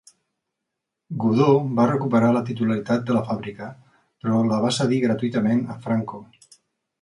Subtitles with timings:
[1.23, 1.49] Godó
[1.79, 3.69] va recuperar la titularitat de la fàbrica
[4.25, 6.25] però la va cedir gratuïtament a Franco.